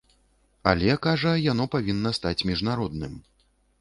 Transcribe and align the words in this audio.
Але, 0.71 0.95
кажа, 1.05 1.33
яно 1.51 1.67
павінна 1.75 2.15
стаць 2.19 2.45
міжнародным. 2.51 3.13